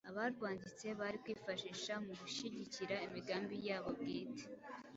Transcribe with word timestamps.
abarwanditse 0.09 0.85
bari 0.99 1.17
kwifashisha 1.23 1.93
mu 2.05 2.13
gushigikira 2.21 2.95
imigambi 3.07 3.55
yabo 3.67 3.89
bwite. 3.99 4.45